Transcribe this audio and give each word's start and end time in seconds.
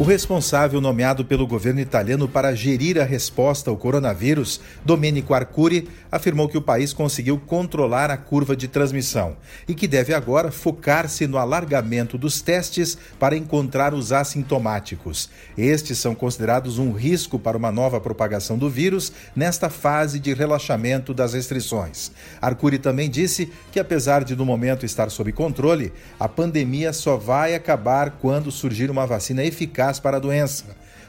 O 0.00 0.02
responsável 0.02 0.80
nomeado 0.80 1.26
pelo 1.26 1.46
governo 1.46 1.78
italiano 1.78 2.26
para 2.26 2.54
gerir 2.54 2.98
a 2.98 3.04
resposta 3.04 3.68
ao 3.68 3.76
coronavírus, 3.76 4.58
Domenico 4.82 5.34
Arcuri, 5.34 5.90
afirmou 6.10 6.48
que 6.48 6.56
o 6.56 6.62
país 6.62 6.94
conseguiu 6.94 7.38
controlar 7.38 8.10
a 8.10 8.16
curva 8.16 8.56
de 8.56 8.66
transmissão 8.66 9.36
e 9.68 9.74
que 9.74 9.86
deve 9.86 10.14
agora 10.14 10.50
focar-se 10.50 11.26
no 11.26 11.36
alargamento 11.36 12.16
dos 12.16 12.40
testes 12.40 12.96
para 13.18 13.36
encontrar 13.36 13.92
os 13.92 14.10
assintomáticos. 14.10 15.28
Estes 15.56 15.98
são 15.98 16.14
considerados 16.14 16.78
um 16.78 16.92
risco 16.92 17.38
para 17.38 17.58
uma 17.58 17.70
nova 17.70 18.00
propagação 18.00 18.56
do 18.56 18.70
vírus 18.70 19.12
nesta 19.36 19.68
fase 19.68 20.18
de 20.18 20.32
relaxamento 20.32 21.12
das 21.12 21.34
restrições. 21.34 22.10
Arcuri 22.40 22.78
também 22.78 23.10
disse 23.10 23.52
que, 23.70 23.78
apesar 23.78 24.24
de 24.24 24.34
no 24.34 24.46
momento 24.46 24.86
estar 24.86 25.10
sob 25.10 25.30
controle, 25.30 25.92
a 26.18 26.26
pandemia 26.26 26.90
só 26.94 27.18
vai 27.18 27.54
acabar 27.54 28.12
quando 28.12 28.50
surgir 28.50 28.90
uma 28.90 29.06
vacina 29.06 29.44
eficaz 29.44 29.89
eficaz 29.90 29.98
para 29.98 30.16
a 30.16 30.20
doença. 30.20 30.64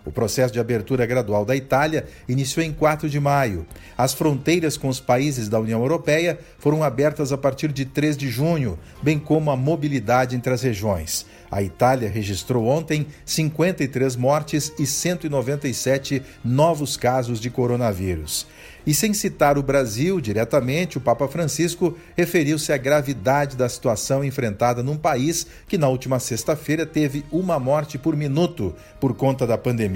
O 0.05 0.12
processo 0.12 0.54
de 0.54 0.60
abertura 0.60 1.05
gradual 1.05 1.46
da 1.46 1.55
Itália 1.55 2.05
iniciou 2.28 2.66
em 2.66 2.73
4 2.73 3.09
de 3.09 3.20
maio. 3.20 3.66
As 3.98 4.14
fronteiras 4.14 4.76
com 4.76 4.88
os 4.88 5.00
países 5.00 5.48
da 5.48 5.59
União 5.59 5.80
Europeia 5.80 6.40
foram 6.58 6.84
abertas 6.84 7.32
a 7.32 7.38
partir 7.38 7.72
de 7.72 7.86
3 7.86 8.18
de 8.18 8.30
junho, 8.30 8.80
bem 9.02 9.20
como 9.20 9.52
a 9.52 9.56
mobilidade 9.56 10.36
entre 10.36 10.52
as 10.52 10.64
regiões. 10.64 11.26
A 11.52 11.62
Itália 11.62 12.09
registrou 12.09 12.66
ontem 12.66 13.06
53 13.26 14.16
mortes 14.16 14.72
e 14.80 14.86
197 14.86 16.23
novos 16.44 16.98
casos 16.98 17.40
de 17.40 17.50
coronavírus. 17.50 18.48
E 18.88 18.94
sem 18.94 19.14
citar 19.14 19.58
o 19.58 19.64
Brasil 19.64 20.20
diretamente, 20.20 20.98
o 20.98 21.02
Papa 21.02 21.28
Francisco 21.28 21.95
referiu-se 22.16 22.73
à 22.73 22.78
gravidade 22.78 23.56
da 23.56 23.70
situação 23.70 24.23
enfrentada 24.23 24.81
num 24.81 24.98
país 24.98 25.45
que 25.68 25.78
na 25.78 25.88
última 25.88 26.20
sexta-feira 26.20 26.86
teve 26.86 27.23
uma 27.31 27.59
morte 27.59 27.97
por 27.97 28.16
minuto 28.16 28.73
por 29.00 29.14
conta 29.14 29.45
da 29.45 29.58
pandemia. 29.58 29.91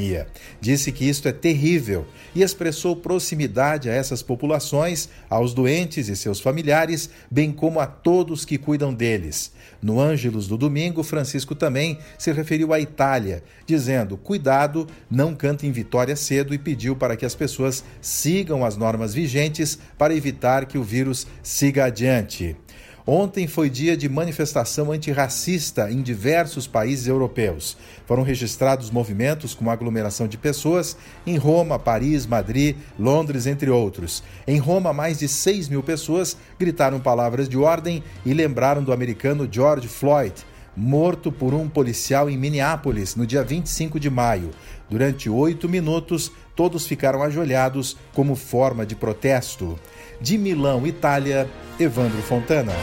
Disse 0.59 0.91
que 0.91 1.05
isto 1.05 1.27
é 1.27 1.31
terrível 1.31 2.05
e 2.33 2.41
expressou 2.41 2.95
proximidade 2.95 3.89
a 3.89 3.93
essas 3.93 4.21
populações, 4.21 5.09
aos 5.29 5.53
doentes 5.53 6.09
e 6.09 6.15
seus 6.15 6.39
familiares, 6.39 7.09
bem 7.29 7.51
como 7.51 7.79
a 7.79 7.87
todos 7.87 8.45
que 8.45 8.57
cuidam 8.57 8.93
deles. 8.93 9.51
No 9.81 9.99
Ângelos 9.99 10.47
do 10.47 10.57
domingo, 10.57 11.03
Francisco 11.03 11.55
também 11.55 11.99
se 12.17 12.31
referiu 12.31 12.73
à 12.73 12.79
Itália, 12.79 13.43
dizendo: 13.65 14.17
cuidado, 14.17 14.87
não 15.09 15.35
cante 15.35 15.67
em 15.67 15.71
vitória 15.71 16.15
cedo 16.15 16.53
e 16.53 16.57
pediu 16.57 16.95
para 16.95 17.15
que 17.15 17.25
as 17.25 17.35
pessoas 17.35 17.83
sigam 18.01 18.65
as 18.65 18.75
normas 18.75 19.13
vigentes 19.13 19.77
para 19.97 20.15
evitar 20.15 20.65
que 20.65 20.77
o 20.77 20.83
vírus 20.83 21.27
siga 21.43 21.85
adiante. 21.85 22.55
Ontem 23.07 23.45
foi 23.45 23.69
dia 23.69 23.95
de 23.95 24.09
manifestação 24.09 24.91
antirracista 24.91 25.91
em 25.91 26.01
diversos 26.01 26.65
países 26.65 27.05
europeus. 27.05 27.77
Foram 28.07 28.23
registrados 28.23 28.89
movimentos 28.89 29.53
com 29.53 29.69
aglomeração 29.69 30.27
de 30.27 30.39
pessoas 30.39 30.97
em 31.25 31.37
Roma, 31.37 31.77
Paris, 31.77 32.25
Madrid, 32.25 32.75
Londres, 32.97 33.45
entre 33.45 33.69
outros. 33.69 34.23
Em 34.47 34.57
Roma, 34.57 34.91
mais 34.91 35.19
de 35.19 35.27
6 35.27 35.69
mil 35.69 35.83
pessoas 35.83 36.35
gritaram 36.59 36.99
palavras 36.99 37.47
de 37.47 37.57
ordem 37.57 38.03
e 38.25 38.33
lembraram 38.33 38.83
do 38.83 38.91
americano 38.91 39.47
George 39.51 39.87
Floyd, 39.87 40.43
morto 40.75 41.31
por 41.31 41.53
um 41.53 41.69
policial 41.69 42.29
em 42.29 42.37
Minneapolis 42.37 43.15
no 43.15 43.25
dia 43.25 43.43
25 43.43 43.99
de 43.99 44.09
maio. 44.09 44.51
Durante 44.89 45.29
oito 45.29 45.67
minutos, 45.69 46.31
todos 46.55 46.85
ficaram 46.85 47.23
ajoelhados 47.23 47.97
como 48.13 48.35
forma 48.35 48.85
de 48.85 48.95
protesto. 48.95 49.79
De 50.21 50.37
Milão, 50.37 50.85
Itália, 50.85 51.49
Evandro 51.79 52.21
Fontana. 52.21 52.73